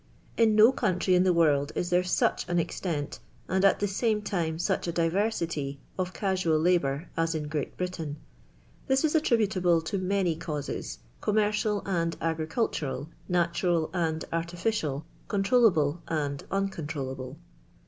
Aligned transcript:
In 0.35 0.55
no 0.55 0.71
country 0.71 1.13
in 1.13 1.21
the 1.21 1.31
world 1.31 1.71
is 1.75 1.91
there 1.91 2.03
such 2.03 2.49
an 2.49 2.57
extent, 2.57 3.19
and 3.47 3.63
at 3.63 3.79
the 3.79 3.87
same 3.87 4.23
time 4.23 4.57
such 4.57 4.87
a 4.87 4.91
diversity, 4.91 5.79
of 5.95 6.11
casual 6.11 6.57
labour 6.59 7.11
as 7.15 7.35
in 7.35 7.47
Great 7.47 7.77
Britain. 7.77 8.17
This 8.87 9.05
is 9.05 9.13
nttribuublc 9.13 9.85
to 9.85 9.99
many 9.99 10.35
causes— 10.35 10.97
commercial 11.21 11.83
and 11.85 12.17
agri 12.19 12.47
cultural, 12.47 13.09
natural 13.29 13.91
and 13.93 14.25
artificial, 14.33 15.05
conironable 15.29 15.99
and 16.07 16.45
uncontrollable. 16.49 17.37